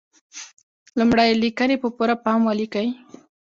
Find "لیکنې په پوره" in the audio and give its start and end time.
1.43-2.15